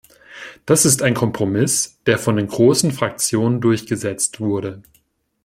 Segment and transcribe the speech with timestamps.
[0.65, 4.81] Das ist ein Kompromiss, der von den großen Fraktionen durchgesetzt wurde.